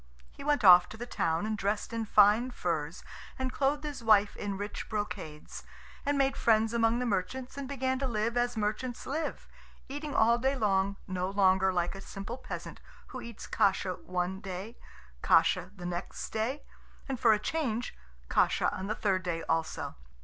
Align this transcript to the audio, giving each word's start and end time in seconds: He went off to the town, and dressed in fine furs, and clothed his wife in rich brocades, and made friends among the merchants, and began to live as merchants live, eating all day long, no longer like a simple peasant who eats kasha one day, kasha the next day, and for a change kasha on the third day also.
He 0.31 0.43
went 0.43 0.63
off 0.63 0.89
to 0.89 0.97
the 0.97 1.05
town, 1.05 1.45
and 1.45 1.55
dressed 1.55 1.93
in 1.93 2.05
fine 2.05 2.49
furs, 2.49 3.03
and 3.37 3.53
clothed 3.53 3.83
his 3.83 4.03
wife 4.03 4.35
in 4.35 4.57
rich 4.57 4.89
brocades, 4.89 5.63
and 6.07 6.17
made 6.17 6.35
friends 6.35 6.73
among 6.73 6.97
the 6.97 7.05
merchants, 7.05 7.55
and 7.55 7.69
began 7.69 7.99
to 7.99 8.07
live 8.07 8.35
as 8.35 8.57
merchants 8.57 9.05
live, 9.05 9.47
eating 9.87 10.15
all 10.15 10.39
day 10.39 10.55
long, 10.55 10.95
no 11.07 11.29
longer 11.29 11.71
like 11.71 11.93
a 11.93 12.01
simple 12.01 12.39
peasant 12.39 12.81
who 13.09 13.21
eats 13.21 13.45
kasha 13.45 13.93
one 13.93 14.39
day, 14.41 14.75
kasha 15.21 15.69
the 15.75 15.85
next 15.85 16.29
day, 16.31 16.63
and 17.07 17.19
for 17.19 17.31
a 17.31 17.37
change 17.37 17.95
kasha 18.27 18.75
on 18.75 18.87
the 18.87 18.95
third 18.95 19.21
day 19.21 19.43
also. 19.43 19.93